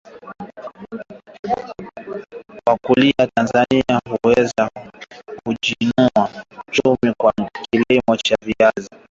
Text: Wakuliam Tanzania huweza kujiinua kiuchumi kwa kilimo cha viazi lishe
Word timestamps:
Wakuliam 2.65 3.27
Tanzania 3.35 3.99
huweza 4.23 4.69
kujiinua 5.45 6.29
kiuchumi 6.71 7.13
kwa 7.17 7.33
kilimo 7.71 8.17
cha 8.17 8.35
viazi 8.41 8.77
lishe 8.79 8.95